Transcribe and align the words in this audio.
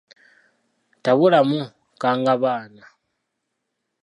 Tabulamu 1.03 1.59
kkangabaana. 1.99 2.83